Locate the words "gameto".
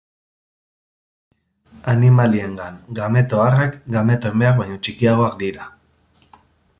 2.99-3.43, 3.97-4.33